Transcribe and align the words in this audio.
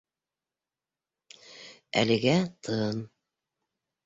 Әлегә 2.03 2.35
тын. 2.69 3.05